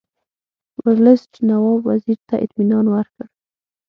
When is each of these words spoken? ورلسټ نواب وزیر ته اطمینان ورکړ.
ورلسټ 0.83 1.31
نواب 1.49 1.79
وزیر 1.89 2.19
ته 2.27 2.35
اطمینان 2.45 2.85
ورکړ. 2.89 3.25